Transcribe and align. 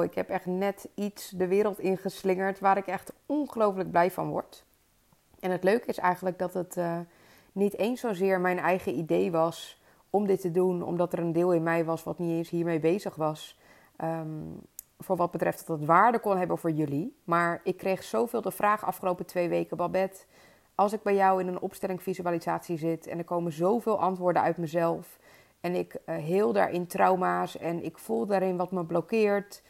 wow, 0.00 0.10
ik 0.10 0.14
heb 0.14 0.28
echt 0.28 0.46
net 0.46 0.88
iets 0.94 1.30
de 1.30 1.46
wereld 1.46 1.78
ingeslingerd 1.78 2.58
waar 2.58 2.76
ik 2.76 2.86
echt 2.86 3.12
ongelooflijk 3.26 3.90
blij 3.90 4.10
van 4.10 4.28
word. 4.28 4.64
En 5.40 5.50
het 5.50 5.64
leuke 5.64 5.86
is 5.86 5.98
eigenlijk 5.98 6.38
dat 6.38 6.54
het 6.54 6.76
uh, 6.76 6.98
niet 7.52 7.78
eens 7.78 8.00
zozeer 8.00 8.40
mijn 8.40 8.58
eigen 8.58 8.98
idee 8.98 9.30
was 9.30 9.82
om 10.10 10.26
dit 10.26 10.40
te 10.40 10.50
doen, 10.50 10.82
omdat 10.82 11.12
er 11.12 11.18
een 11.18 11.32
deel 11.32 11.52
in 11.52 11.62
mij 11.62 11.84
was 11.84 12.02
wat 12.02 12.18
niet 12.18 12.30
eens 12.30 12.50
hiermee 12.50 12.80
bezig 12.80 13.14
was. 13.14 13.58
Um, 14.04 14.60
voor 14.98 15.16
wat 15.16 15.30
betreft 15.30 15.66
dat 15.66 15.78
het 15.78 15.86
waarde 15.86 16.18
kon 16.18 16.38
hebben 16.38 16.58
voor 16.58 16.70
jullie. 16.70 17.16
Maar 17.24 17.60
ik 17.64 17.76
kreeg 17.76 18.02
zoveel 18.02 18.40
de 18.40 18.50
vraag 18.50 18.84
afgelopen 18.84 19.26
twee 19.26 19.48
weken, 19.48 19.76
Babette. 19.76 20.24
Als 20.74 20.92
ik 20.92 21.02
bij 21.02 21.14
jou 21.14 21.40
in 21.40 21.46
een 21.46 21.60
opstelling 21.60 22.02
visualisatie 22.02 22.78
zit 22.78 23.06
en 23.06 23.18
er 23.18 23.24
komen 23.24 23.52
zoveel 23.52 24.00
antwoorden 24.00 24.42
uit 24.42 24.56
mezelf. 24.56 25.18
En 25.60 25.74
ik 25.74 25.94
uh, 25.94 26.16
heel 26.16 26.52
daarin 26.52 26.86
trauma's 26.86 27.58
en 27.58 27.84
ik 27.84 27.98
voel 27.98 28.26
daarin 28.26 28.56
wat 28.56 28.70
me 28.70 28.84
blokkeert. 28.84 29.62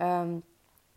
Um, 0.00 0.42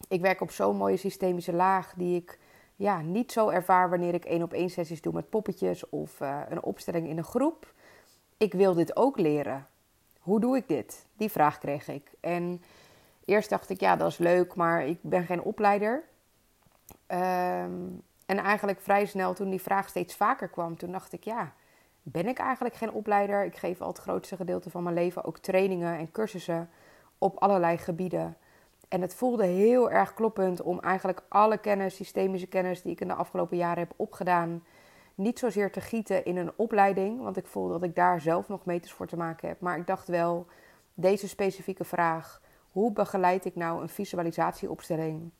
ik 0.07 0.21
werk 0.21 0.41
op 0.41 0.51
zo'n 0.51 0.77
mooie 0.77 0.97
systemische 0.97 1.53
laag 1.53 1.93
die 1.93 2.15
ik 2.15 2.39
ja, 2.75 3.01
niet 3.01 3.31
zo 3.31 3.49
ervaar 3.49 3.89
wanneer 3.89 4.13
ik 4.13 4.25
één 4.25 4.43
op 4.43 4.53
één 4.53 4.69
sessies 4.69 5.01
doe 5.01 5.13
met 5.13 5.29
poppetjes 5.29 5.89
of 5.89 6.19
uh, 6.19 6.39
een 6.49 6.63
opstelling 6.63 7.07
in 7.07 7.17
een 7.17 7.23
groep. 7.23 7.73
Ik 8.37 8.53
wil 8.53 8.73
dit 8.73 8.95
ook 8.95 9.17
leren. 9.17 9.67
Hoe 10.19 10.39
doe 10.39 10.57
ik 10.57 10.67
dit? 10.67 11.05
Die 11.17 11.31
vraag 11.31 11.57
kreeg 11.57 11.87
ik. 11.87 12.11
En 12.19 12.61
eerst 13.25 13.49
dacht 13.49 13.69
ik, 13.69 13.79
ja, 13.79 13.95
dat 13.95 14.11
is 14.11 14.17
leuk, 14.17 14.55
maar 14.55 14.85
ik 14.85 14.97
ben 15.01 15.25
geen 15.25 15.41
opleider. 15.41 16.03
Um, 17.07 18.01
en 18.25 18.37
eigenlijk 18.37 18.81
vrij 18.81 19.05
snel, 19.05 19.33
toen 19.33 19.49
die 19.49 19.61
vraag 19.61 19.89
steeds 19.89 20.15
vaker 20.15 20.47
kwam, 20.47 20.77
toen 20.77 20.91
dacht 20.91 21.13
ik, 21.13 21.23
ja, 21.23 21.53
ben 22.01 22.27
ik 22.27 22.37
eigenlijk 22.37 22.75
geen 22.75 22.91
opleider? 22.91 23.45
Ik 23.45 23.55
geef 23.55 23.81
al 23.81 23.87
het 23.87 23.97
grootste 23.97 24.35
gedeelte 24.35 24.69
van 24.69 24.83
mijn 24.83 24.95
leven 24.95 25.23
ook 25.23 25.37
trainingen 25.37 25.97
en 25.97 26.11
cursussen 26.11 26.69
op 27.17 27.37
allerlei 27.37 27.77
gebieden. 27.77 28.37
En 28.91 29.01
het 29.01 29.13
voelde 29.13 29.45
heel 29.45 29.91
erg 29.91 30.13
kloppend 30.13 30.61
om 30.61 30.79
eigenlijk 30.79 31.23
alle 31.27 31.57
kennis, 31.57 31.95
systemische 31.95 32.47
kennis 32.47 32.81
die 32.81 32.91
ik 32.91 33.01
in 33.01 33.07
de 33.07 33.13
afgelopen 33.13 33.57
jaren 33.57 33.79
heb 33.79 33.93
opgedaan, 33.95 34.63
niet 35.15 35.39
zozeer 35.39 35.71
te 35.71 35.81
gieten 35.81 36.25
in 36.25 36.37
een 36.37 36.51
opleiding, 36.55 37.21
want 37.21 37.37
ik 37.37 37.47
voel 37.47 37.67
dat 37.67 37.83
ik 37.83 37.95
daar 37.95 38.21
zelf 38.21 38.47
nog 38.47 38.65
meters 38.65 38.91
voor 38.91 39.07
te 39.07 39.17
maken 39.17 39.47
heb. 39.47 39.59
Maar 39.59 39.77
ik 39.77 39.87
dacht 39.87 40.07
wel, 40.07 40.45
deze 40.93 41.27
specifieke 41.27 41.83
vraag, 41.83 42.41
hoe 42.71 42.91
begeleid 42.91 43.45
ik 43.45 43.55
nou 43.55 43.81
een 43.81 43.89
visualisatieopstelling 43.89 45.31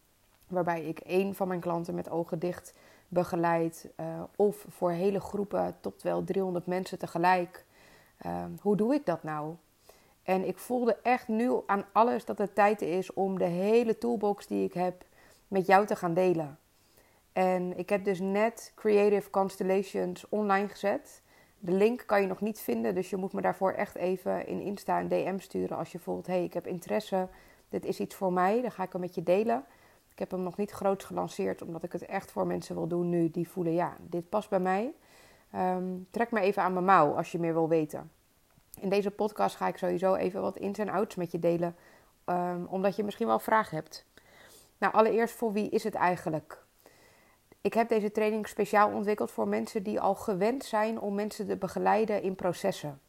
waarbij 0.48 0.84
ik 0.84 1.00
één 1.00 1.36
van 1.36 1.48
mijn 1.48 1.60
klanten 1.60 1.96
met 1.96 2.10
ogen 2.10 2.40
dicht 2.40 2.74
begeleid 3.08 3.90
uh, 4.00 4.24
of 4.36 4.66
voor 4.70 4.92
hele 4.92 5.20
groepen 5.20 5.76
tot 5.82 6.02
wel 6.02 6.24
300 6.24 6.66
mensen 6.66 7.00
tegelijk. 7.00 7.66
Uh, 8.26 8.44
hoe 8.62 8.76
doe 8.76 8.94
ik 8.94 9.06
dat 9.06 9.24
nou? 9.24 9.56
En 10.24 10.48
ik 10.48 10.58
voelde 10.58 10.98
echt 11.04 11.28
nu 11.28 11.52
aan 11.66 11.86
alles 11.92 12.26
dat 12.26 12.38
het 12.38 12.56
tijd 12.56 12.82
is 12.82 13.14
om 13.14 13.38
de 13.38 13.46
hele 13.46 13.98
toolbox 13.98 14.48
die 14.48 14.64
ik 14.64 14.74
heb 14.74 15.06
met 15.48 15.66
jou 15.66 15.86
te 15.86 15.96
gaan 15.96 16.14
delen. 16.14 16.60
En 17.34 17.78
ik 17.78 17.90
heb 17.90 18.04
dus 18.04 18.20
net 18.20 18.72
Creative 18.76 19.30
Constellations 19.30 20.30
online 20.30 20.68
gezet. 20.68 21.22
De 21.60 21.72
link 21.72 22.04
kan 22.06 22.22
je 22.22 22.28
nog 22.28 22.42
niet 22.42 22.60
vinden, 22.60 22.96
dus 22.96 23.10
je 23.10 23.18
moet 23.18 23.34
me 23.34 23.42
daarvoor 23.42 23.72
echt 23.72 23.96
even 23.96 24.48
in 24.48 24.62
Insta 24.62 25.00
een 25.00 25.08
DM 25.08 25.40
sturen 25.40 25.78
als 25.78 25.92
je 25.92 26.00
voelt: 26.00 26.28
hey, 26.28 26.44
ik 26.44 26.54
heb 26.54 26.68
interesse, 26.68 27.28
dit 27.70 27.86
is 27.86 28.00
iets 28.00 28.16
voor 28.16 28.34
mij, 28.34 28.62
dan 28.62 28.72
ga 28.72 28.84
ik 28.84 28.92
hem 28.92 29.02
met 29.02 29.16
je 29.16 29.24
delen. 29.24 29.66
Ik 30.12 30.20
heb 30.20 30.32
hem 30.32 30.42
nog 30.42 30.58
niet 30.58 30.72
groots 30.72 31.06
gelanceerd, 31.06 31.62
omdat 31.62 31.84
ik 31.84 31.92
het 31.92 32.06
echt 32.06 32.32
voor 32.32 32.48
mensen 32.48 32.76
wil 32.76 32.88
doen 32.88 33.10
nu 33.10 33.30
die 33.30 33.50
voelen: 33.50 33.74
ja, 33.74 33.98
dit 34.02 34.30
past 34.30 34.50
bij 34.50 34.60
mij. 34.60 34.94
Um, 35.56 36.08
trek 36.12 36.32
me 36.32 36.40
even 36.40 36.64
aan 36.64 36.74
mijn 36.74 36.86
mouw 36.86 37.16
als 37.16 37.32
je 37.32 37.40
meer 37.40 37.54
wil 37.54 37.68
weten. 37.68 38.12
In 38.80 38.90
deze 38.90 39.12
podcast 39.12 39.56
ga 39.56 39.68
ik 39.68 39.78
sowieso 39.78 40.16
even 40.16 40.42
wat 40.42 40.58
ins 40.58 40.80
en 40.80 40.90
outs 40.90 41.16
met 41.16 41.32
je 41.32 41.40
delen, 41.40 41.76
um, 42.26 42.66
omdat 42.66 42.96
je 42.96 43.04
misschien 43.04 43.28
wel 43.28 43.40
vragen 43.40 43.78
hebt. 43.78 44.06
Nou, 44.78 44.94
allereerst 44.94 45.36
voor 45.36 45.54
wie 45.54 45.70
is 45.70 45.84
het 45.84 45.96
eigenlijk? 45.96 46.64
Ik 47.62 47.74
heb 47.74 47.90
deze 47.90 48.12
training 48.12 48.48
speciaal 48.48 48.92
ontwikkeld 48.92 49.32
voor 49.32 49.48
mensen 49.48 49.84
die 49.84 50.00
al 50.00 50.16
gewend 50.16 50.64
zijn 50.64 51.00
om 51.00 51.16
mensen 51.16 51.48
te 51.48 51.58
begeleiden 51.58 52.22
in 52.22 52.36
processen. 52.36 53.00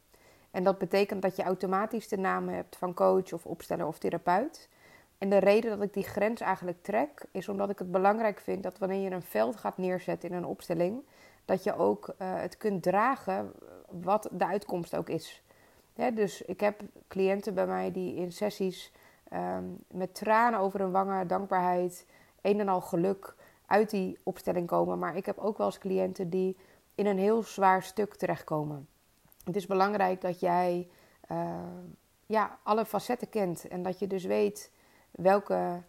En 0.51 0.63
dat 0.63 0.77
betekent 0.77 1.21
dat 1.21 1.35
je 1.35 1.43
automatisch 1.43 2.07
de 2.07 2.17
naam 2.17 2.49
hebt 2.49 2.75
van 2.75 2.93
coach 2.93 3.33
of 3.33 3.45
opsteller 3.45 3.87
of 3.87 3.97
therapeut. 3.97 4.69
En 5.17 5.29
de 5.29 5.37
reden 5.37 5.69
dat 5.69 5.87
ik 5.87 5.93
die 5.93 6.03
grens 6.03 6.41
eigenlijk 6.41 6.83
trek, 6.83 7.25
is 7.31 7.49
omdat 7.49 7.69
ik 7.69 7.79
het 7.79 7.91
belangrijk 7.91 8.39
vind 8.39 8.63
dat 8.63 8.77
wanneer 8.77 9.01
je 9.01 9.11
een 9.11 9.21
veld 9.21 9.55
gaat 9.55 9.77
neerzetten 9.77 10.29
in 10.29 10.35
een 10.35 10.45
opstelling, 10.45 11.05
dat 11.45 11.63
je 11.63 11.77
ook 11.77 12.07
uh, 12.07 12.15
het 12.17 12.57
kunt 12.57 12.83
dragen 12.83 13.51
wat 13.89 14.29
de 14.31 14.45
uitkomst 14.45 14.95
ook 14.95 15.09
is. 15.09 15.42
Dus 15.93 16.41
ik 16.41 16.59
heb 16.59 16.81
cliënten 17.07 17.53
bij 17.53 17.67
mij 17.67 17.91
die 17.91 18.15
in 18.15 18.31
sessies 18.31 18.91
um, 19.33 19.83
met 19.87 20.15
tranen 20.15 20.59
over 20.59 20.79
hun 20.79 20.91
wangen, 20.91 21.27
dankbaarheid, 21.27 22.05
een 22.41 22.59
en 22.59 22.67
al 22.67 22.81
geluk 22.81 23.35
uit 23.65 23.89
die 23.89 24.17
opstelling 24.23 24.67
komen. 24.67 24.99
Maar 24.99 25.15
ik 25.15 25.25
heb 25.25 25.37
ook 25.37 25.57
wel 25.57 25.67
eens 25.67 25.77
cliënten 25.77 26.29
die 26.29 26.57
in 26.95 27.05
een 27.05 27.17
heel 27.17 27.43
zwaar 27.43 27.83
stuk 27.83 28.15
terechtkomen. 28.15 28.87
Het 29.43 29.55
is 29.55 29.65
belangrijk 29.65 30.21
dat 30.21 30.39
jij 30.39 30.87
uh, 31.31 31.59
ja, 32.25 32.57
alle 32.63 32.85
facetten 32.85 33.29
kent 33.29 33.67
en 33.67 33.83
dat 33.83 33.99
je 33.99 34.07
dus 34.07 34.23
weet 34.23 34.71
welke 35.11 35.81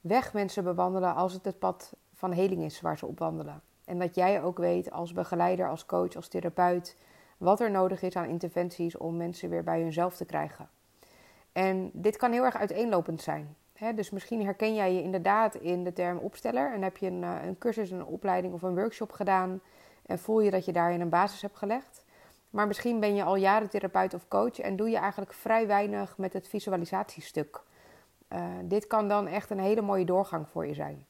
weg 0.00 0.32
mensen 0.32 0.64
bewandelen 0.64 1.14
als 1.14 1.32
het 1.32 1.44
het 1.44 1.58
pad 1.58 1.92
van 2.12 2.32
heling 2.32 2.62
is 2.62 2.80
waar 2.80 2.98
ze 2.98 3.06
op 3.06 3.18
wandelen. 3.18 3.62
En 3.84 3.98
dat 3.98 4.14
jij 4.14 4.42
ook 4.42 4.58
weet 4.58 4.90
als 4.90 5.12
begeleider, 5.12 5.68
als 5.68 5.86
coach, 5.86 6.16
als 6.16 6.28
therapeut 6.28 6.96
wat 7.42 7.60
er 7.60 7.70
nodig 7.70 8.02
is 8.02 8.16
aan 8.16 8.28
interventies 8.28 8.96
om 8.96 9.16
mensen 9.16 9.50
weer 9.50 9.64
bij 9.64 9.80
hunzelf 9.80 10.16
te 10.16 10.24
krijgen. 10.24 10.68
En 11.52 11.90
dit 11.92 12.16
kan 12.16 12.32
heel 12.32 12.44
erg 12.44 12.56
uiteenlopend 12.56 13.22
zijn. 13.22 13.56
dus 13.94 14.10
misschien 14.10 14.44
herken 14.44 14.74
jij 14.74 14.94
je 14.94 15.02
inderdaad 15.02 15.54
in 15.54 15.84
de 15.84 15.92
term 15.92 16.18
opsteller 16.18 16.72
en 16.72 16.82
heb 16.82 16.96
je 16.96 17.06
een, 17.06 17.22
eh, 17.22 17.44
een 17.44 17.58
cursus, 17.58 17.90
een 17.90 18.04
opleiding 18.04 18.54
of 18.54 18.62
een 18.62 18.74
workshop 18.74 19.12
gedaan 19.12 19.60
en 20.06 20.18
voel 20.18 20.40
je 20.40 20.50
dat 20.50 20.64
je 20.64 20.72
daarin 20.72 21.00
een 21.00 21.08
basis 21.08 21.42
hebt 21.42 21.56
gelegd. 21.56 22.04
Maar 22.50 22.66
misschien 22.66 23.00
ben 23.00 23.14
je 23.14 23.22
al 23.22 23.36
jaren 23.36 23.70
therapeut 23.70 24.14
of 24.14 24.28
coach 24.28 24.60
en 24.60 24.76
doe 24.76 24.90
je 24.90 24.96
eigenlijk 24.96 25.32
vrij 25.32 25.66
weinig 25.66 26.18
met 26.18 26.32
het 26.32 26.48
visualisatiestuk. 26.48 27.60
Uh, 28.32 28.44
dit 28.62 28.86
kan 28.86 29.08
dan 29.08 29.26
echt 29.26 29.50
een 29.50 29.60
hele 29.60 29.82
mooie 29.82 30.04
doorgang 30.04 30.48
voor 30.48 30.66
je 30.66 30.74
zijn. 30.74 31.06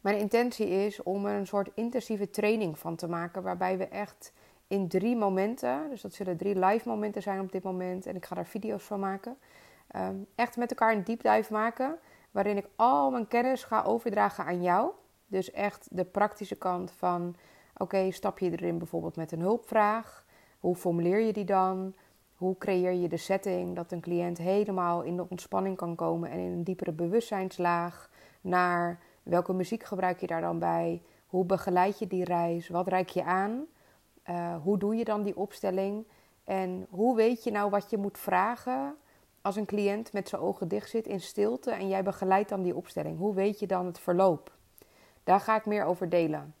Mijn 0.00 0.18
intentie 0.18 0.68
is 0.68 1.02
om 1.02 1.26
er 1.26 1.38
een 1.38 1.46
soort 1.46 1.70
intensieve 1.74 2.30
training 2.30 2.78
van 2.78 2.96
te 2.96 3.08
maken, 3.08 3.42
waarbij 3.42 3.78
we 3.78 3.88
echt 3.88 4.32
in 4.70 4.88
drie 4.88 5.16
momenten, 5.16 5.90
dus 5.90 6.00
dat 6.00 6.14
zullen 6.14 6.36
drie 6.36 6.58
live 6.58 6.88
momenten 6.88 7.22
zijn 7.22 7.40
op 7.40 7.52
dit 7.52 7.62
moment, 7.62 8.06
en 8.06 8.16
ik 8.16 8.24
ga 8.24 8.34
daar 8.34 8.46
video's 8.46 8.84
van 8.84 9.00
maken, 9.00 9.36
um, 9.96 10.26
echt 10.34 10.56
met 10.56 10.70
elkaar 10.70 10.92
een 10.92 11.04
deep 11.04 11.22
dive 11.22 11.52
maken, 11.52 11.98
waarin 12.30 12.56
ik 12.56 12.68
al 12.76 13.10
mijn 13.10 13.28
kennis 13.28 13.64
ga 13.64 13.82
overdragen 13.82 14.44
aan 14.44 14.62
jou. 14.62 14.90
Dus 15.26 15.50
echt 15.50 15.88
de 15.90 16.04
praktische 16.04 16.56
kant 16.56 16.92
van, 16.92 17.36
oké, 17.76 18.10
stap 18.10 18.38
je 18.38 18.50
erin 18.50 18.78
bijvoorbeeld 18.78 19.16
met 19.16 19.32
een 19.32 19.40
hulpvraag? 19.40 20.26
Hoe 20.58 20.76
formuleer 20.76 21.20
je 21.20 21.32
die 21.32 21.44
dan? 21.44 21.94
Hoe 22.34 22.58
creëer 22.58 22.92
je 22.92 23.08
de 23.08 23.16
setting 23.16 23.76
dat 23.76 23.92
een 23.92 24.00
cliënt 24.00 24.38
helemaal 24.38 25.02
in 25.02 25.16
de 25.16 25.26
ontspanning 25.28 25.76
kan 25.76 25.94
komen 25.94 26.30
en 26.30 26.38
in 26.38 26.52
een 26.52 26.64
diepere 26.64 26.92
bewustzijnslaag 26.92 28.10
naar 28.40 28.98
welke 29.22 29.52
muziek 29.52 29.84
gebruik 29.84 30.20
je 30.20 30.26
daar 30.26 30.40
dan 30.40 30.58
bij? 30.58 31.02
Hoe 31.26 31.44
begeleid 31.44 31.98
je 31.98 32.06
die 32.06 32.24
reis? 32.24 32.68
Wat 32.68 32.88
reik 32.88 33.08
je 33.08 33.24
aan? 33.24 33.66
Uh, 34.28 34.56
hoe 34.62 34.78
doe 34.78 34.96
je 34.96 35.04
dan 35.04 35.22
die 35.22 35.36
opstelling? 35.36 36.06
En 36.44 36.86
hoe 36.90 37.16
weet 37.16 37.44
je 37.44 37.50
nou 37.50 37.70
wat 37.70 37.90
je 37.90 37.96
moet 37.96 38.18
vragen 38.18 38.96
als 39.42 39.56
een 39.56 39.66
cliënt 39.66 40.12
met 40.12 40.28
zijn 40.28 40.42
ogen 40.42 40.68
dicht 40.68 40.90
zit 40.90 41.06
in 41.06 41.20
stilte 41.20 41.70
en 41.70 41.88
jij 41.88 42.02
begeleidt 42.02 42.48
dan 42.48 42.62
die 42.62 42.76
opstelling? 42.76 43.18
Hoe 43.18 43.34
weet 43.34 43.58
je 43.58 43.66
dan 43.66 43.86
het 43.86 43.98
verloop? 43.98 44.52
Daar 45.24 45.40
ga 45.40 45.56
ik 45.56 45.66
meer 45.66 45.84
over 45.84 46.08
delen. 46.08 46.54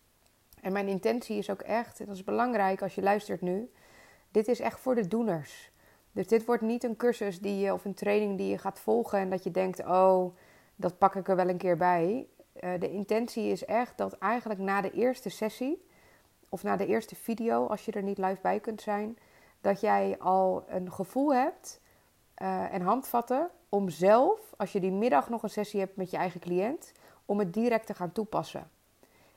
En 0.60 0.72
mijn 0.72 0.88
intentie 0.88 1.36
is 1.36 1.50
ook 1.50 1.60
echt, 1.60 2.00
en 2.00 2.06
dat 2.06 2.14
is 2.14 2.24
belangrijk 2.24 2.82
als 2.82 2.94
je 2.94 3.02
luistert 3.02 3.40
nu, 3.40 3.70
dit 4.30 4.48
is 4.48 4.60
echt 4.60 4.80
voor 4.80 4.94
de 4.94 5.08
doeners. 5.08 5.72
Dus 6.12 6.26
dit 6.26 6.44
wordt 6.44 6.62
niet 6.62 6.84
een 6.84 6.96
cursus 6.96 7.40
die 7.40 7.58
je, 7.58 7.72
of 7.72 7.84
een 7.84 7.94
training 7.94 8.38
die 8.38 8.48
je 8.48 8.58
gaat 8.58 8.80
volgen 8.80 9.18
en 9.18 9.30
dat 9.30 9.44
je 9.44 9.50
denkt, 9.50 9.86
oh, 9.86 10.34
dat 10.76 10.98
pak 10.98 11.14
ik 11.14 11.28
er 11.28 11.36
wel 11.36 11.48
een 11.48 11.56
keer 11.56 11.76
bij. 11.76 12.26
Uh, 12.60 12.70
de 12.78 12.90
intentie 12.90 13.44
is 13.44 13.64
echt 13.64 13.98
dat 13.98 14.12
eigenlijk 14.18 14.60
na 14.60 14.80
de 14.80 14.90
eerste 14.90 15.28
sessie, 15.28 15.88
of 16.50 16.62
na 16.62 16.76
de 16.76 16.86
eerste 16.86 17.14
video, 17.14 17.66
als 17.66 17.84
je 17.84 17.92
er 17.92 18.02
niet 18.02 18.18
live 18.18 18.38
bij 18.42 18.60
kunt 18.60 18.82
zijn, 18.82 19.18
dat 19.60 19.80
jij 19.80 20.16
al 20.18 20.64
een 20.68 20.92
gevoel 20.92 21.34
hebt 21.34 21.80
uh, 22.42 22.74
en 22.74 22.82
handvatten 22.82 23.50
om 23.68 23.88
zelf, 23.88 24.54
als 24.56 24.72
je 24.72 24.80
die 24.80 24.92
middag 24.92 25.28
nog 25.28 25.42
een 25.42 25.50
sessie 25.50 25.80
hebt 25.80 25.96
met 25.96 26.10
je 26.10 26.16
eigen 26.16 26.40
cliënt, 26.40 26.92
om 27.24 27.38
het 27.38 27.54
direct 27.54 27.86
te 27.86 27.94
gaan 27.94 28.12
toepassen. 28.12 28.70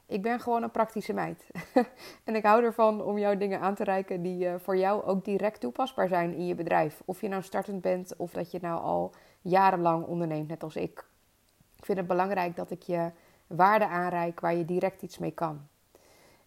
Ik 0.05 0.21
ben 0.21 0.39
gewoon 0.39 0.63
een 0.63 0.71
praktische 0.71 1.13
meid. 1.13 1.47
en 2.23 2.35
ik 2.35 2.43
hou 2.43 2.63
ervan 2.63 3.03
om 3.03 3.17
jou 3.17 3.37
dingen 3.37 3.59
aan 3.59 3.75
te 3.75 3.83
reiken 3.83 4.21
die 4.21 4.45
uh, 4.45 4.55
voor 4.57 4.77
jou 4.77 5.03
ook 5.03 5.25
direct 5.25 5.59
toepasbaar 5.59 6.07
zijn 6.07 6.33
in 6.33 6.47
je 6.47 6.55
bedrijf. 6.55 7.01
Of 7.05 7.21
je 7.21 7.27
nou 7.27 7.43
startend 7.43 7.81
bent 7.81 8.15
of 8.15 8.31
dat 8.31 8.51
je 8.51 8.59
nou 8.61 8.81
al 8.81 9.11
jarenlang 9.41 10.05
onderneemt, 10.05 10.47
net 10.47 10.63
als 10.63 10.75
ik. 10.75 11.05
Ik 11.77 11.85
vind 11.85 11.97
het 11.97 12.07
belangrijk 12.07 12.55
dat 12.55 12.71
ik 12.71 12.81
je 12.81 13.11
waarde 13.47 13.87
aanreik 13.87 14.39
waar 14.39 14.55
je 14.55 14.65
direct 14.65 15.01
iets 15.01 15.17
mee 15.17 15.31
kan. 15.31 15.67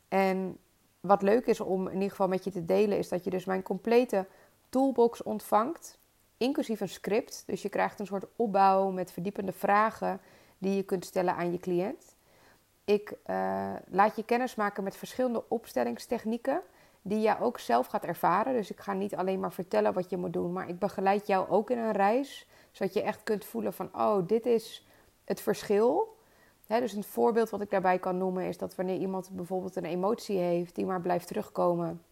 En 0.09 0.59
wat 1.01 1.23
leuk 1.23 1.47
is 1.47 1.61
om 1.61 1.87
in 1.87 1.95
ieder 1.95 2.11
geval 2.11 2.29
met 2.29 2.45
je 2.45 2.51
te 2.51 2.65
delen, 2.65 2.99
is 2.99 3.09
dat 3.09 3.25
je 3.25 3.31
dus 3.31 3.45
mijn 3.45 3.63
complete 3.63 4.27
toolbox 4.69 5.23
ontvangt. 5.23 5.99
inclusief 6.39 6.81
een 6.81 6.89
script. 6.89 7.43
Dus 7.47 7.63
je 7.63 7.69
krijgt 7.69 8.01
een 8.01 8.07
soort 8.07 8.27
opbouw 8.37 8.91
met 8.91 9.13
verdiepende 9.13 9.53
vragen 9.53 10.21
die 10.59 10.77
je 10.77 10.83
kunt 10.83 11.05
stellen 11.05 11.35
aan 11.35 11.53
je 11.53 11.59
cliënt. 11.59 12.17
Ik 12.85 13.15
uh, 13.27 13.73
laat 13.89 14.17
je 14.17 14.25
kennis 14.25 14.55
maken 14.55 14.85
met 14.85 14.97
verschillende 14.97 15.45
opstellingstechnieken 15.49 16.63
die 17.03 17.21
jij 17.21 17.41
ook 17.41 17.59
zelf 17.59 17.87
gaat 17.87 18.05
ervaren. 18.05 18.53
Dus 18.53 18.71
ik 18.71 18.81
ga 18.81 18.93
niet 18.93 19.17
alleen 19.17 19.41
maar 19.41 19.53
vertellen 19.53 19.93
wat 19.93 20.11
je 20.11 20.17
moet 20.17 20.33
doen, 20.33 20.53
maar 20.53 20.69
ik 20.69 20.79
begeleid 20.79 21.27
jou 21.27 21.49
ook 21.49 21.71
in 21.71 21.79
een 21.79 21.93
reis, 21.93 22.47
zodat 22.71 22.95
je 22.95 23.03
echt 23.03 23.23
kunt 23.23 23.45
voelen 23.45 23.73
van, 23.73 23.91
oh, 23.95 24.27
dit 24.27 24.47
is 24.47 24.87
het 25.25 25.41
verschil. 25.41 26.16
Dus 26.67 26.93
een 26.93 27.05
voorbeeld 27.05 27.51
wat 27.51 27.61
ik 27.61 27.71
daarbij 27.71 27.99
kan 27.99 28.19
noemen 28.19 28.45
is 28.45 28.59
dat 28.59 28.75
wanneer 28.75 28.99
iemand 28.99 29.31
bijvoorbeeld 29.33 29.77
een 29.77 29.85
emotie 29.85 30.39
heeft 30.39 30.75
die 30.75 30.87
maar 30.87 31.01
blijft 31.01 31.27
terugkomen, 31.27 32.03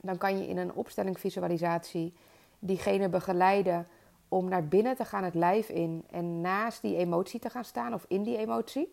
dan 0.00 0.18
kan 0.18 0.38
je 0.38 0.48
in 0.48 0.56
een 0.56 0.74
opstellingvisualisatie 0.74 2.14
diegene 2.58 3.08
begeleiden 3.08 3.86
om 4.28 4.48
naar 4.48 4.68
binnen 4.68 4.96
te 4.96 5.04
gaan 5.04 5.24
het 5.24 5.34
lijf 5.34 5.68
in 5.68 6.04
en 6.10 6.40
naast 6.40 6.82
die 6.82 6.96
emotie 6.96 7.40
te 7.40 7.50
gaan 7.50 7.64
staan 7.64 7.94
of 7.94 8.04
in 8.08 8.22
die 8.22 8.36
emotie. 8.36 8.88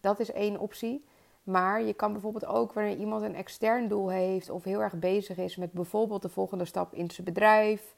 Dat 0.00 0.20
is 0.20 0.32
één 0.32 0.58
optie. 0.58 1.04
Maar 1.46 1.82
je 1.82 1.94
kan 1.94 2.12
bijvoorbeeld 2.12 2.46
ook 2.46 2.72
wanneer 2.72 2.96
iemand 2.96 3.22
een 3.22 3.34
extern 3.34 3.88
doel 3.88 4.08
heeft 4.08 4.50
of 4.50 4.64
heel 4.64 4.82
erg 4.82 4.94
bezig 4.94 5.36
is 5.36 5.56
met 5.56 5.72
bijvoorbeeld 5.72 6.22
de 6.22 6.28
volgende 6.28 6.64
stap 6.64 6.94
in 6.94 7.10
zijn 7.10 7.26
bedrijf. 7.26 7.94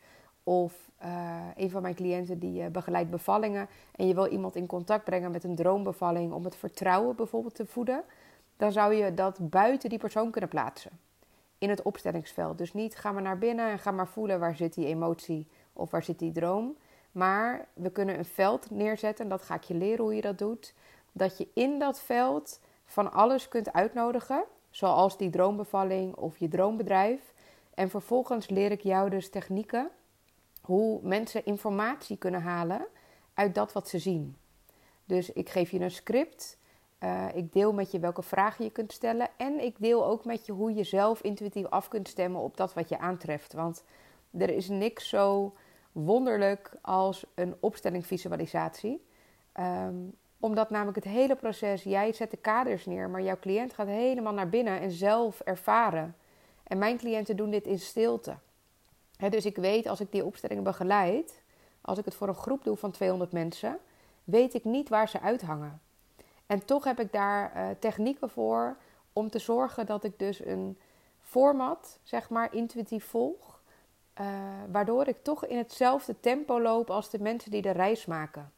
Of 0.49 0.91
uh, 1.05 1.41
een 1.57 1.71
van 1.71 1.83
mijn 1.83 1.95
cliënten 1.95 2.39
die 2.39 2.63
uh, 2.63 2.67
begeleidt 2.67 3.11
bevallingen. 3.11 3.69
En 3.97 4.07
je 4.07 4.15
wil 4.15 4.27
iemand 4.27 4.57
in 4.57 4.67
contact 4.67 5.05
brengen 5.05 5.31
met 5.31 5.45
een 5.45 5.55
droombevalling 5.55 6.33
om 6.33 6.45
het 6.45 6.57
vertrouwen 6.57 7.17
bijvoorbeeld 7.17 7.55
te 7.55 7.67
voeden. 7.67 8.05
Dan 8.57 8.73
zou 8.73 8.95
je 8.95 9.15
dat 9.15 9.51
buiten 9.51 9.89
die 9.89 9.99
persoon 9.99 10.31
kunnen 10.31 10.51
plaatsen. 10.51 10.91
In 11.59 11.69
het 11.69 11.83
opstellingsveld. 11.83 12.59
Dus 12.59 12.73
niet 12.73 12.97
ga 12.97 13.13
maar 13.13 13.23
naar 13.23 13.39
binnen 13.39 13.71
en 13.71 13.79
ga 13.79 13.91
maar 13.91 14.09
voelen 14.09 14.41
waar 14.41 14.57
zit 14.57 14.75
die 14.75 14.87
emotie 14.87 15.47
of 15.73 15.91
waar 15.91 16.03
zit 16.03 16.19
die 16.19 16.33
droom. 16.33 16.77
Maar 17.13 17.67
we 17.73 17.91
kunnen 17.91 18.19
een 18.19 18.25
veld 18.25 18.71
neerzetten, 18.71 19.25
en 19.25 19.31
dat 19.31 19.43
ga 19.43 19.55
ik 19.55 19.63
je 19.63 19.75
leren 19.75 20.05
hoe 20.05 20.15
je 20.15 20.21
dat 20.21 20.39
doet. 20.39 20.75
Dat 21.13 21.39
je 21.39 21.49
in 21.55 21.79
dat 21.79 22.01
veld 22.01 22.61
van 22.85 23.13
alles 23.13 23.49
kunt 23.49 23.73
uitnodigen, 23.73 24.45
zoals 24.71 25.17
die 25.19 25.31
droombevalling 25.31 26.15
of 26.15 26.39
je 26.39 26.49
droombedrijf. 26.49 27.33
En 27.75 27.91
vervolgens 27.91 28.49
leer 28.49 28.71
ik 28.71 28.81
jou 28.81 29.11
dus 29.11 29.31
technieken 29.31 29.91
hoe 30.69 31.01
mensen 31.03 31.45
informatie 31.45 32.17
kunnen 32.17 32.43
halen 32.43 32.87
uit 33.35 33.55
dat 33.55 33.73
wat 33.73 33.89
ze 33.89 33.99
zien. 33.99 34.37
Dus 35.05 35.33
ik 35.33 35.49
geef 35.49 35.71
je 35.71 35.81
een 35.81 35.91
script. 35.91 36.59
Uh, 37.01 37.27
ik 37.35 37.53
deel 37.53 37.73
met 37.73 37.91
je 37.91 37.99
welke 37.99 38.23
vragen 38.23 38.65
je 38.65 38.71
kunt 38.71 38.93
stellen. 38.93 39.29
En 39.37 39.65
ik 39.65 39.77
deel 39.79 40.07
ook 40.07 40.25
met 40.25 40.47
je 40.47 40.53
hoe 40.53 40.75
je 40.75 40.85
zelf 40.85 41.21
intuïtief 41.21 41.67
af 41.67 41.89
kunt 41.89 42.09
stemmen 42.09 42.41
op 42.41 42.57
dat 42.57 42.75
wat 42.75 42.89
je 42.89 42.99
aantreft. 42.99 43.53
Want 43.53 43.85
er 44.39 44.51
is 44.51 44.69
niks 44.69 45.09
zo 45.09 45.55
wonderlijk 45.93 46.73
als 46.83 47.25
een 47.35 47.57
opstellingvisualisatie. 47.61 49.07
Um, 49.61 50.15
omdat 50.41 50.71
namelijk 50.71 50.97
het 50.97 51.15
hele 51.15 51.37
proces, 51.37 51.83
jij 51.83 52.13
zet 52.13 52.31
de 52.31 52.37
kaders 52.37 52.87
neer, 52.87 53.11
maar 53.11 53.23
jouw 53.23 53.39
cliënt 53.41 53.73
gaat 53.73 53.87
helemaal 53.87 54.33
naar 54.33 54.49
binnen 54.49 54.81
en 54.81 54.91
zelf 54.91 55.41
ervaren. 55.41 56.17
En 56.63 56.79
mijn 56.79 56.99
cliënten 56.99 57.37
doen 57.37 57.51
dit 57.51 57.67
in 57.67 57.79
stilte. 57.79 58.37
Dus 59.19 59.47
ik 59.47 59.57
weet 59.57 59.87
als 59.87 60.01
ik 60.01 60.13
die 60.13 60.25
opstellingen 60.25 60.65
begeleid, 60.65 61.43
als 61.81 61.99
ik 61.99 62.05
het 62.05 62.15
voor 62.15 62.29
een 62.29 62.35
groep 62.35 62.65
doe 62.65 62.77
van 62.77 62.91
200 62.91 63.33
mensen, 63.33 63.79
weet 64.25 64.55
ik 64.55 64.65
niet 64.65 64.89
waar 64.89 65.09
ze 65.09 65.21
uithangen. 65.21 65.81
En 66.47 66.65
toch 66.65 66.85
heb 66.85 67.01
ik 67.01 67.13
daar 67.13 67.53
uh, 67.57 67.69
technieken 67.79 68.31
voor 68.31 68.77
om 69.13 69.31
te 69.31 69.39
zorgen 69.39 69.87
dat 69.87 70.05
ik 70.05 70.19
dus 70.19 70.45
een 70.45 70.79
format, 71.21 71.99
zeg 72.03 72.31
maar, 72.31 72.55
intuïtief 72.55 73.05
volg. 73.05 73.61
Uh, 74.21 74.27
waardoor 74.71 75.07
ik 75.07 75.23
toch 75.23 75.47
in 75.47 75.57
hetzelfde 75.57 76.21
tempo 76.21 76.61
loop 76.61 76.91
als 76.91 77.11
de 77.11 77.19
mensen 77.19 77.51
die 77.51 77.63
de 77.63 77.71
reis 77.71 78.07
maken. 78.07 78.53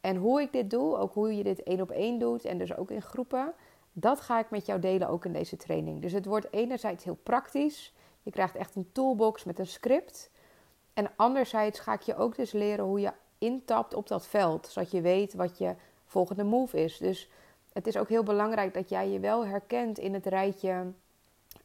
En 0.00 0.16
hoe 0.16 0.40
ik 0.40 0.52
dit 0.52 0.70
doe, 0.70 0.96
ook 0.96 1.14
hoe 1.14 1.36
je 1.36 1.42
dit 1.42 1.62
één 1.62 1.80
op 1.80 1.90
één 1.90 2.18
doet 2.18 2.44
en 2.44 2.58
dus 2.58 2.76
ook 2.76 2.90
in 2.90 3.02
groepen, 3.02 3.54
dat 3.92 4.20
ga 4.20 4.38
ik 4.38 4.50
met 4.50 4.66
jou 4.66 4.80
delen 4.80 5.08
ook 5.08 5.24
in 5.24 5.32
deze 5.32 5.56
training. 5.56 6.02
Dus 6.02 6.12
het 6.12 6.24
wordt 6.24 6.52
enerzijds 6.52 7.04
heel 7.04 7.18
praktisch. 7.22 7.92
Je 8.28 8.34
krijgt 8.34 8.56
echt 8.56 8.74
een 8.74 8.92
toolbox 8.92 9.44
met 9.44 9.58
een 9.58 9.66
script. 9.66 10.30
En 10.92 11.10
anderzijds 11.16 11.80
ga 11.80 11.92
ik 11.92 12.00
je 12.00 12.16
ook 12.16 12.36
dus 12.36 12.52
leren 12.52 12.84
hoe 12.84 13.00
je 13.00 13.12
intapt 13.38 13.94
op 13.94 14.08
dat 14.08 14.26
veld, 14.26 14.66
zodat 14.66 14.90
je 14.90 15.00
weet 15.00 15.34
wat 15.34 15.58
je 15.58 15.74
volgende 16.06 16.44
move 16.44 16.82
is. 16.84 16.98
Dus 16.98 17.30
het 17.72 17.86
is 17.86 17.96
ook 17.96 18.08
heel 18.08 18.22
belangrijk 18.22 18.74
dat 18.74 18.88
jij 18.88 19.08
je 19.08 19.20
wel 19.20 19.46
herkent 19.46 19.98
in 19.98 20.14
het 20.14 20.26
rijtje 20.26 20.92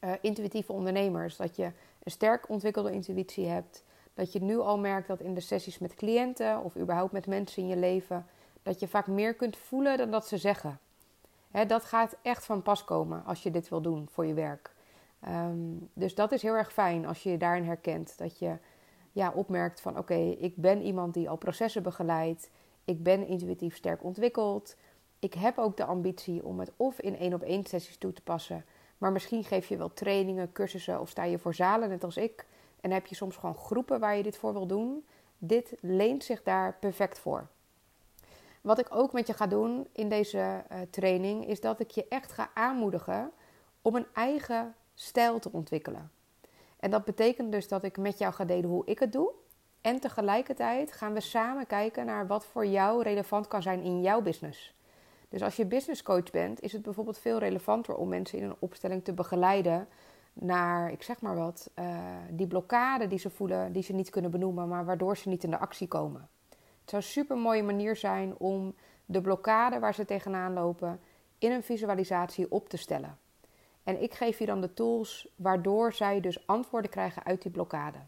uh, 0.00 0.12
intuïtieve 0.20 0.72
ondernemers. 0.72 1.36
Dat 1.36 1.56
je 1.56 1.64
een 2.02 2.10
sterk 2.10 2.48
ontwikkelde 2.48 2.92
intuïtie 2.92 3.46
hebt. 3.46 3.84
Dat 4.14 4.32
je 4.32 4.42
nu 4.42 4.58
al 4.58 4.78
merkt 4.78 5.08
dat 5.08 5.20
in 5.20 5.34
de 5.34 5.40
sessies 5.40 5.78
met 5.78 5.94
cliënten 5.94 6.62
of 6.62 6.76
überhaupt 6.76 7.12
met 7.12 7.26
mensen 7.26 7.62
in 7.62 7.68
je 7.68 7.76
leven, 7.76 8.26
dat 8.62 8.80
je 8.80 8.88
vaak 8.88 9.06
meer 9.06 9.34
kunt 9.34 9.56
voelen 9.56 9.98
dan 9.98 10.10
dat 10.10 10.26
ze 10.26 10.36
zeggen. 10.36 10.78
dat 11.66 11.84
gaat 11.84 12.16
echt 12.22 12.44
van 12.44 12.62
pas 12.62 12.84
komen 12.84 13.24
als 13.24 13.42
je 13.42 13.50
dit 13.50 13.68
wil 13.68 13.80
doen 13.80 14.08
voor 14.10 14.26
je 14.26 14.34
werk. 14.34 14.73
Ehm, 15.24 15.76
dus 15.92 16.14
dat 16.14 16.32
is 16.32 16.42
heel 16.42 16.54
erg 16.54 16.72
fijn 16.72 17.06
als 17.06 17.22
je 17.22 17.30
je 17.30 17.38
daarin 17.38 17.64
herkent. 17.64 18.18
Dat 18.18 18.38
je 18.38 18.56
ja, 19.12 19.32
opmerkt 19.34 19.80
van 19.80 19.98
oké, 19.98 20.36
ik 20.38 20.56
ben 20.56 20.82
iemand 20.82 21.14
die 21.14 21.28
al 21.28 21.36
processen 21.36 21.82
begeleidt. 21.82 22.50
Ik 22.84 23.02
ben 23.02 23.26
intuïtief 23.26 23.76
sterk 23.76 24.04
ontwikkeld. 24.04 24.76
Ik 25.18 25.34
heb 25.34 25.58
ook 25.58 25.76
de 25.76 25.84
ambitie 25.84 26.44
om 26.44 26.58
het 26.58 26.72
of 26.76 27.00
in 27.00 27.18
één 27.18 27.34
op 27.34 27.42
één 27.42 27.66
sessies 27.66 27.98
toe 27.98 28.12
te 28.12 28.22
passen. 28.22 28.64
Maar 28.98 29.12
misschien 29.12 29.44
geef 29.44 29.68
je 29.68 29.76
wel 29.76 29.92
trainingen, 29.92 30.52
cursussen 30.52 31.00
of 31.00 31.08
sta 31.08 31.24
je 31.24 31.38
voor 31.38 31.54
zalen 31.54 31.88
net 31.88 32.04
als 32.04 32.16
ik. 32.16 32.46
En 32.80 32.90
heb 32.90 33.06
je 33.06 33.14
soms 33.14 33.36
gewoon 33.36 33.56
groepen 33.56 34.00
waar 34.00 34.16
je 34.16 34.22
dit 34.22 34.36
voor 34.36 34.52
wil 34.52 34.66
doen. 34.66 35.04
Dit 35.38 35.74
leent 35.80 36.24
zich 36.24 36.42
daar 36.42 36.76
perfect 36.80 37.18
voor. 37.18 37.48
Wat 38.60 38.78
ik 38.78 38.86
ook 38.90 39.12
met 39.12 39.26
je 39.26 39.32
ga 39.32 39.46
doen 39.46 39.86
in 39.92 40.08
deze 40.08 40.38
uh, 40.38 40.78
training 40.90 41.46
is 41.46 41.60
dat 41.60 41.80
ik 41.80 41.90
je 41.90 42.06
echt 42.08 42.32
ga 42.32 42.50
aanmoedigen 42.54 43.30
om 43.82 43.94
een 43.94 44.06
eigen 44.12 44.74
stijl 44.94 45.38
te 45.38 45.52
ontwikkelen. 45.52 46.10
En 46.76 46.90
dat 46.90 47.04
betekent 47.04 47.52
dus 47.52 47.68
dat 47.68 47.84
ik 47.84 47.98
met 47.98 48.18
jou 48.18 48.32
ga 48.32 48.44
delen 48.44 48.70
hoe 48.70 48.86
ik 48.86 48.98
het 48.98 49.12
doe. 49.12 49.32
En 49.80 50.00
tegelijkertijd 50.00 50.92
gaan 50.92 51.12
we 51.12 51.20
samen 51.20 51.66
kijken 51.66 52.06
naar 52.06 52.26
wat 52.26 52.44
voor 52.44 52.66
jou 52.66 53.02
relevant 53.02 53.48
kan 53.48 53.62
zijn 53.62 53.82
in 53.82 54.00
jouw 54.02 54.20
business. 54.22 54.74
Dus 55.28 55.42
als 55.42 55.56
je 55.56 55.66
business 55.66 56.02
coach 56.02 56.30
bent, 56.30 56.60
is 56.60 56.72
het 56.72 56.82
bijvoorbeeld 56.82 57.18
veel 57.18 57.38
relevanter 57.38 57.94
om 57.94 58.08
mensen 58.08 58.38
in 58.38 58.44
een 58.44 58.56
opstelling 58.58 59.04
te 59.04 59.12
begeleiden 59.12 59.88
naar, 60.32 60.92
ik 60.92 61.02
zeg 61.02 61.20
maar 61.20 61.36
wat, 61.36 61.70
uh, 61.78 61.98
die 62.30 62.46
blokkade 62.46 63.06
die 63.06 63.18
ze 63.18 63.30
voelen, 63.30 63.72
die 63.72 63.82
ze 63.82 63.92
niet 63.92 64.10
kunnen 64.10 64.30
benoemen, 64.30 64.68
maar 64.68 64.84
waardoor 64.84 65.16
ze 65.16 65.28
niet 65.28 65.44
in 65.44 65.50
de 65.50 65.58
actie 65.58 65.88
komen. 65.88 66.28
Het 66.50 66.90
zou 66.90 67.02
een 67.02 67.08
super 67.08 67.36
mooie 67.36 67.62
manier 67.62 67.96
zijn 67.96 68.34
om 68.38 68.74
de 69.06 69.20
blokkade 69.20 69.78
waar 69.78 69.94
ze 69.94 70.04
tegenaan 70.04 70.52
lopen 70.52 71.00
in 71.38 71.52
een 71.52 71.62
visualisatie 71.62 72.50
op 72.50 72.68
te 72.68 72.76
stellen. 72.76 73.18
En 73.84 74.02
ik 74.02 74.14
geef 74.14 74.38
je 74.38 74.46
dan 74.46 74.60
de 74.60 74.74
tools 74.74 75.28
waardoor 75.36 75.92
zij 75.92 76.20
dus 76.20 76.46
antwoorden 76.46 76.90
krijgen 76.90 77.24
uit 77.24 77.42
die 77.42 77.50
blokkade. 77.50 77.98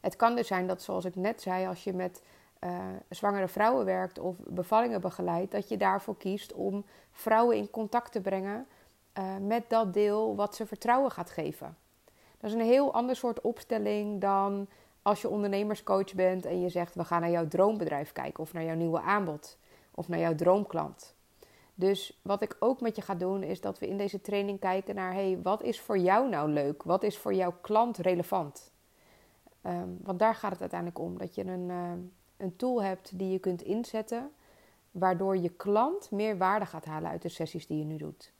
Het 0.00 0.16
kan 0.16 0.36
dus 0.36 0.46
zijn 0.46 0.66
dat, 0.66 0.82
zoals 0.82 1.04
ik 1.04 1.16
net 1.16 1.42
zei, 1.42 1.66
als 1.66 1.84
je 1.84 1.92
met 1.92 2.22
uh, 2.60 2.78
zwangere 3.08 3.48
vrouwen 3.48 3.84
werkt 3.84 4.18
of 4.18 4.36
bevallingen 4.46 5.00
begeleidt, 5.00 5.52
dat 5.52 5.68
je 5.68 5.76
daarvoor 5.76 6.16
kiest 6.16 6.52
om 6.52 6.84
vrouwen 7.12 7.56
in 7.56 7.70
contact 7.70 8.12
te 8.12 8.20
brengen 8.20 8.66
uh, 9.18 9.36
met 9.40 9.64
dat 9.68 9.94
deel 9.94 10.36
wat 10.36 10.54
ze 10.54 10.66
vertrouwen 10.66 11.10
gaat 11.10 11.30
geven. 11.30 11.76
Dat 12.38 12.50
is 12.50 12.56
een 12.56 12.66
heel 12.66 12.92
ander 12.92 13.16
soort 13.16 13.40
opstelling 13.40 14.20
dan 14.20 14.66
als 15.02 15.20
je 15.20 15.28
ondernemerscoach 15.28 16.14
bent 16.14 16.44
en 16.46 16.60
je 16.60 16.68
zegt: 16.68 16.94
we 16.94 17.04
gaan 17.04 17.20
naar 17.20 17.30
jouw 17.30 17.48
droombedrijf 17.48 18.12
kijken 18.12 18.42
of 18.42 18.52
naar 18.52 18.64
jouw 18.64 18.74
nieuwe 18.74 19.00
aanbod 19.00 19.58
of 19.94 20.08
naar 20.08 20.18
jouw 20.18 20.34
droomklant. 20.34 21.14
Dus 21.74 22.20
wat 22.22 22.42
ik 22.42 22.56
ook 22.58 22.80
met 22.80 22.96
je 22.96 23.02
ga 23.02 23.14
doen 23.14 23.42
is 23.42 23.60
dat 23.60 23.78
we 23.78 23.88
in 23.88 23.96
deze 23.96 24.20
training 24.20 24.60
kijken 24.60 24.94
naar: 24.94 25.12
hey, 25.12 25.38
wat 25.42 25.62
is 25.62 25.80
voor 25.80 25.98
jou 25.98 26.28
nou 26.28 26.50
leuk? 26.50 26.82
Wat 26.82 27.02
is 27.02 27.18
voor 27.18 27.34
jouw 27.34 27.54
klant 27.60 27.98
relevant? 27.98 28.72
Um, 29.66 29.98
want 30.02 30.18
daar 30.18 30.34
gaat 30.34 30.50
het 30.50 30.60
uiteindelijk 30.60 31.00
om. 31.00 31.18
Dat 31.18 31.34
je 31.34 31.44
een, 31.44 31.68
uh, 31.68 31.92
een 32.36 32.56
tool 32.56 32.82
hebt 32.82 33.18
die 33.18 33.30
je 33.30 33.38
kunt 33.38 33.62
inzetten, 33.62 34.30
waardoor 34.90 35.36
je 35.36 35.48
klant 35.48 36.10
meer 36.10 36.38
waarde 36.38 36.66
gaat 36.66 36.84
halen 36.84 37.10
uit 37.10 37.22
de 37.22 37.28
sessies 37.28 37.66
die 37.66 37.78
je 37.78 37.84
nu 37.84 37.96
doet. 37.96 38.32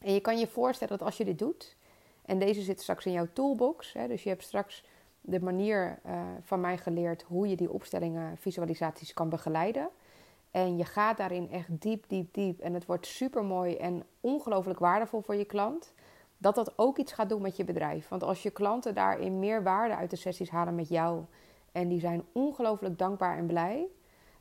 En 0.00 0.12
je 0.12 0.20
kan 0.20 0.38
je 0.38 0.46
voorstellen 0.46 0.98
dat 0.98 1.06
als 1.06 1.16
je 1.16 1.24
dit 1.24 1.38
doet, 1.38 1.76
en 2.24 2.38
deze 2.38 2.62
zit 2.62 2.80
straks 2.80 3.06
in 3.06 3.12
jouw 3.12 3.28
toolbox, 3.32 3.92
hè, 3.92 4.08
dus 4.08 4.22
je 4.22 4.28
hebt 4.28 4.42
straks 4.42 4.84
de 5.20 5.40
manier 5.40 5.98
uh, 6.06 6.20
van 6.42 6.60
mij 6.60 6.78
geleerd 6.78 7.22
hoe 7.22 7.48
je 7.48 7.56
die 7.56 7.72
opstellingen, 7.72 8.36
visualisaties 8.36 9.12
kan 9.12 9.28
begeleiden. 9.28 9.88
En 10.50 10.76
je 10.76 10.84
gaat 10.84 11.16
daarin 11.16 11.50
echt 11.50 11.68
diep, 11.80 12.04
diep, 12.08 12.34
diep. 12.34 12.60
En 12.60 12.74
het 12.74 12.86
wordt 12.86 13.06
super 13.06 13.44
mooi 13.44 13.76
en 13.76 14.02
ongelooflijk 14.20 14.78
waardevol 14.78 15.20
voor 15.20 15.34
je 15.34 15.44
klant. 15.44 15.92
Dat 16.38 16.54
dat 16.54 16.78
ook 16.78 16.98
iets 16.98 17.12
gaat 17.12 17.28
doen 17.28 17.42
met 17.42 17.56
je 17.56 17.64
bedrijf. 17.64 18.08
Want 18.08 18.22
als 18.22 18.42
je 18.42 18.50
klanten 18.50 18.94
daarin 18.94 19.38
meer 19.38 19.62
waarde 19.62 19.96
uit 19.96 20.10
de 20.10 20.16
sessies 20.16 20.50
halen 20.50 20.74
met 20.74 20.88
jou. 20.88 21.24
En 21.72 21.88
die 21.88 22.00
zijn 22.00 22.24
ongelooflijk 22.32 22.98
dankbaar 22.98 23.38
en 23.38 23.46
blij. 23.46 23.86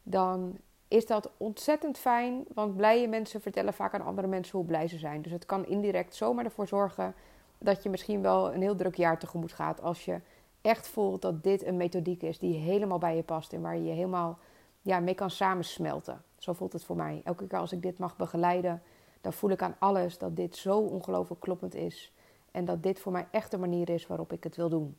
Dan 0.04 0.58
is 0.88 1.06
dat 1.06 1.32
ontzettend 1.38 1.98
fijn. 1.98 2.46
Want 2.54 2.76
blije 2.76 3.08
mensen 3.08 3.42
vertellen 3.42 3.74
vaak 3.74 3.94
aan 3.94 4.06
andere 4.06 4.28
mensen 4.28 4.58
hoe 4.58 4.68
blij 4.68 4.88
ze 4.88 4.98
zijn. 4.98 5.22
Dus 5.22 5.32
het 5.32 5.46
kan 5.46 5.66
indirect 5.66 6.16
zomaar 6.16 6.46
ervoor 6.46 6.68
zorgen 6.68 7.16
dat 7.58 7.84
je 7.84 7.90
misschien 7.90 8.22
wel 8.22 8.54
een 8.54 8.62
heel 8.62 8.76
druk 8.76 8.96
jaar 8.96 9.20
tegemoet 9.20 9.54
gaat 9.54 9.82
als 9.82 10.06
je 10.06 10.20
echt 10.62 10.88
voelt 10.88 11.22
dat 11.22 11.44
dit 11.44 11.66
een 11.66 11.78
methodiek 11.78 12.22
is 12.22 12.40
die 12.40 12.58
helemaal 12.58 12.98
bij 12.98 13.16
je 13.16 13.24
past 13.24 13.54
en 13.54 13.62
waar 13.62 13.76
je 13.76 13.84
je 13.84 13.94
helemaal 13.94 14.40
ja, 14.86 15.00
mee 15.00 15.16
kan 15.16 15.30
samensmelten. 15.30 16.24
Zo 16.38 16.54
voelt 16.54 16.74
het 16.74 16.84
voor 16.84 16.96
mij. 16.96 17.22
Elke 17.24 17.48
keer 17.48 17.60
als 17.60 17.72
ik 17.72 17.82
dit 17.82 17.98
mag 17.98 18.16
begeleiden, 18.16 18.82
dan 19.22 19.34
voel 19.34 19.50
ik 19.50 19.62
aan 19.62 19.76
alles 19.80 20.18
dat 20.18 20.36
dit 20.36 20.56
zo 20.56 20.78
ongelooflijk 20.78 21.42
kloppend 21.42 21.76
is. 21.76 22.14
En 22.52 22.66
dat 22.66 22.84
dit 22.84 23.00
voor 23.00 23.12
mij 23.12 23.28
echt 23.32 23.52
de 23.52 23.58
manier 23.58 23.90
is 23.90 24.08
waarop 24.08 24.34
ik 24.34 24.44
het 24.44 24.56
wil 24.56 24.70
doen. 24.70 24.98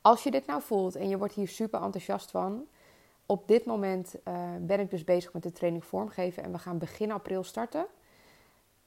Als 0.00 0.22
je 0.22 0.30
dit 0.30 0.46
nou 0.46 0.62
voelt 0.62 0.94
en 0.96 1.08
je 1.08 1.18
wordt 1.18 1.34
hier 1.34 1.48
super 1.48 1.82
enthousiast 1.82 2.30
van. 2.30 2.66
Op 3.26 3.48
dit 3.48 3.64
moment 3.64 4.14
uh, 4.28 4.34
ben 4.60 4.80
ik 4.80 4.90
dus 4.90 5.04
bezig 5.04 5.32
met 5.32 5.42
de 5.42 5.52
training 5.52 5.84
vormgeven 5.84 6.42
en 6.42 6.52
we 6.52 6.58
gaan 6.58 6.78
begin 6.78 7.12
april 7.12 7.44
starten. 7.44 7.86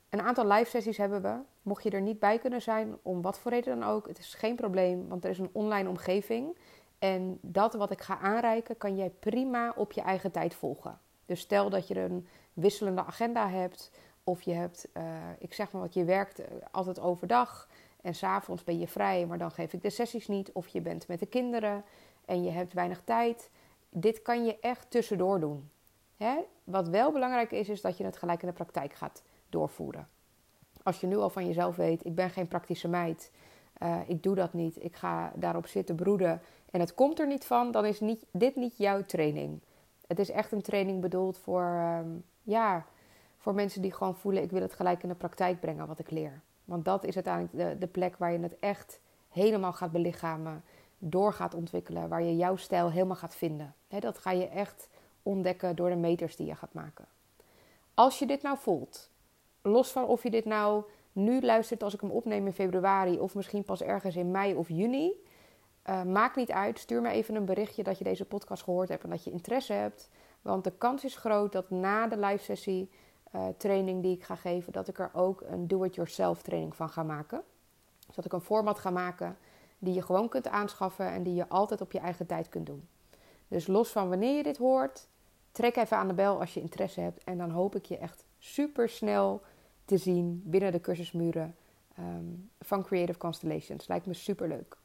Een 0.10 0.22
aantal 0.22 0.48
live 0.48 0.70
sessies 0.70 0.98
hebben 0.98 1.22
we. 1.22 1.36
Mocht 1.62 1.84
je 1.84 1.90
er 1.90 2.02
niet 2.02 2.20
bij 2.20 2.40
kunnen 2.40 2.62
zijn, 2.62 2.98
om 3.02 3.22
wat 3.22 3.40
voor 3.40 3.52
reden 3.52 3.80
dan 3.80 3.90
ook, 3.90 4.08
het 4.08 4.20
is 4.20 4.34
geen 4.34 4.56
probleem, 4.56 5.08
want 5.08 5.24
er 5.24 5.30
is 5.30 5.40
een 5.40 5.50
online 5.52 5.90
omgeving. 5.90 6.58
En 7.00 7.38
dat 7.42 7.74
wat 7.74 7.92
ik 7.92 8.02
ga 8.02 8.20
aanreiken, 8.20 8.78
kan 8.78 8.96
jij 8.96 9.10
prima 9.10 9.74
op 9.76 9.92
je 9.92 10.02
eigen 10.02 10.32
tijd 10.32 10.56
volgen. 10.56 11.00
Dus 11.26 11.40
stel 11.40 11.70
dat 11.70 11.88
je 11.88 12.00
een 12.00 12.28
wisselende 12.54 13.04
agenda 13.04 13.50
hebt, 13.50 13.92
of 14.24 14.42
je 14.42 14.54
hebt, 14.54 14.88
uh, 14.94 15.04
ik 15.40 15.54
zeg 15.54 15.72
maar 15.72 15.82
wat, 15.82 15.94
je 15.94 16.04
werkt 16.04 16.40
eh, 16.40 16.48
altijd 16.72 17.00
overdag 17.00 17.68
en 18.02 18.16
s'avonds 18.16 18.64
ben 18.64 18.80
je 18.80 18.88
vrij, 18.88 19.26
maar 19.26 19.38
dan 19.38 19.52
geef 19.52 19.74
ik 19.74 19.82
de 19.82 19.90
sessies 19.90 20.28
niet. 20.28 20.52
Of 20.52 20.68
je 20.68 20.82
bent 20.82 21.08
met 21.08 21.20
de 21.20 21.26
kinderen 21.26 21.84
en 22.26 22.44
je 22.44 22.50
hebt 22.50 22.74
weinig 22.74 23.02
tijd. 23.04 23.50
Dit 23.90 24.22
kan 24.22 24.46
je 24.46 24.60
echt 24.60 24.92
tussendoor 24.92 25.40
doen. 25.40 25.70
Hè? 26.18 26.36
Wat 26.64 26.88
wel 26.88 27.12
belangrijk 27.12 27.52
is, 27.52 27.70
is 27.70 27.82
dat 27.82 27.98
je 27.98 28.04
het 28.04 28.18
gelijk 28.18 28.42
in 28.42 28.48
de 28.48 28.54
praktijk 28.54 28.94
gaat 28.94 29.24
doorvoeren. 29.50 30.08
Als 30.84 31.02
je 31.02 31.08
nu 31.08 31.18
al 31.18 31.30
van 31.30 31.48
jezelf 31.48 31.76
weet, 31.76 32.06
ik 32.06 32.16
ben 32.16 32.30
geen 32.30 32.48
praktische 32.48 32.88
meid, 32.88 33.32
uh, 33.84 34.00
ik 34.08 34.24
doe 34.24 34.36
dat 34.36 34.54
niet, 34.54 34.84
ik 34.84 34.96
ga 34.96 35.32
daarop 35.36 35.68
zitten 35.68 35.96
broeden 35.96 36.42
en 36.72 36.80
het 36.80 36.94
komt 36.94 37.20
er 37.20 37.28
niet 37.28 37.46
van, 37.46 37.72
dan 37.72 37.86
is 37.86 38.00
niet, 38.00 38.26
dit 38.32 38.56
niet 38.56 38.78
jouw 38.78 39.02
training. 39.02 39.60
Het 40.08 40.20
is 40.20 40.30
echt 40.30 40.52
een 40.52 40.62
training 40.62 41.02
bedoeld 41.02 41.38
voor, 41.38 41.64
uh, 41.64 42.00
ja, 42.44 42.86
voor 43.38 43.54
mensen 43.54 43.82
die 43.82 43.94
gewoon 43.94 44.16
voelen, 44.16 44.44
ik 44.44 44.52
wil 44.52 44.62
het 44.62 44.74
gelijk 44.74 45.04
in 45.04 45.10
de 45.10 45.16
praktijk 45.16 45.60
brengen 45.60 45.88
wat 45.88 46.00
ik 46.00 46.12
leer. 46.12 46.42
Want 46.66 46.86
dat 46.86 47.04
is 47.04 47.16
uiteindelijk 47.16 47.58
de, 47.58 47.78
de 47.78 47.88
plek 47.88 48.18
waar 48.18 48.32
je 48.32 48.40
het 48.40 48.60
echt 48.60 49.00
helemaal 49.30 49.74
gaat 49.74 49.92
belichamen, 49.92 50.64
door 50.98 51.34
gaat 51.34 51.54
ontwikkelen, 51.54 52.10
waar 52.10 52.24
je 52.24 52.36
jouw 52.36 52.56
stijl 52.56 52.92
helemaal 52.92 53.16
gaat 53.16 53.36
vinden. 53.36 53.74
dat 54.00 54.18
ga 54.18 54.32
je 54.32 54.48
echt 54.48 54.90
ontdekken 55.24 55.76
door 55.76 55.90
de 55.90 55.96
meters 55.96 56.36
die 56.36 56.48
je 56.48 56.56
gaat 56.56 56.74
maken. 56.74 57.06
Als 57.94 58.20
je 58.20 58.26
dit 58.26 58.42
nou 58.42 58.58
voelt, 58.58 59.10
los 59.62 59.92
van 59.92 60.06
of 60.06 60.24
je 60.24 60.30
dit 60.30 60.46
nou 60.46 60.84
nu 61.12 61.42
luistert 61.42 61.84
als 61.84 61.94
ik 61.94 62.02
hem 62.02 62.12
opneem 62.12 62.46
in 62.46 62.54
februari 62.54 63.20
of 63.20 63.36
misschien 63.36 63.64
pas 63.64 63.82
ergens 63.82 64.16
in 64.16 64.32
mei 64.32 64.56
of 64.56 64.70
juni, 64.70 65.14
uh, 65.90 66.04
maakt 66.04 66.36
niet 66.36 66.52
uit. 66.52 66.80
Stuur 66.80 67.02
me 67.02 67.10
even 67.10 67.36
een 67.36 67.46
berichtje 67.46 67.84
dat 67.84 67.98
je 67.98 68.04
deze 68.04 68.26
podcast 68.26 68.64
gehoord 68.64 68.90
hebt 68.90 69.04
en 69.04 69.10
dat 69.10 69.24
je 69.24 69.32
interesse 69.32 69.74
hebt. 69.74 70.10
Want 70.42 70.64
de 70.64 70.72
kans 70.72 71.04
is 71.04 71.16
groot 71.16 71.52
dat 71.52 71.70
na 71.70 72.08
de 72.08 72.18
live 72.18 72.44
sessie 72.44 72.90
uh, 73.36 73.48
training 73.58 74.02
die 74.02 74.16
ik 74.16 74.24
ga 74.24 74.36
geven, 74.36 74.74
dat 74.74 74.88
ik 74.88 75.00
er 75.00 75.10
ook 75.14 75.42
een 75.42 75.68
do-it-yourself 75.68 76.42
training 76.42 76.76
van 76.76 76.90
ga 76.90 77.04
maken. 77.04 77.42
Dus 78.06 78.16
dat 78.16 78.26
ik 78.26 78.34
een 78.34 78.42
format 78.42 78.80
ga 78.80 78.90
maken 78.90 79.38
die 79.80 79.94
je 79.94 80.02
gewoon 80.02 80.30
kunt 80.30 80.48
aanschaffen 80.48 81.12
en 81.12 81.24
die 81.24 81.34
je 81.34 81.50
altijd 81.50 81.82
op 81.82 81.92
je 81.92 82.00
eigen 82.00 82.26
tijd 82.26 82.50
kunt 82.50 82.66
doen. 82.66 82.88
Dus 83.48 83.68
los 83.68 83.90
van 83.90 84.10
wanneer 84.10 84.38
je 84.38 84.44
dit 84.44 84.58
hoort, 84.58 85.08
trek 85.52 85.76
even 85.76 85.98
aan 85.98 86.08
de 86.08 86.14
bel 86.14 86.40
als 86.40 86.54
je 86.54 86.60
interesse 86.60 87.02
hebt. 87.02 87.24
En 87.24 87.38
dan 87.38 87.50
hoop 87.50 87.76
ik 87.76 87.86
je 87.86 87.98
echt 87.98 88.26
super 88.38 88.90
snel 88.90 89.42
te 89.86 89.98
zien 89.98 90.42
binnen 90.46 90.72
de 90.72 90.82
cursusmuren 90.82 91.56
um, 92.00 92.50
van 92.60 92.84
Creative 92.84 93.18
Constellations. 93.18 93.88
Lijkt 93.88 94.06
me 94.06 94.14
super 94.14 94.48
leuk. 94.48 94.78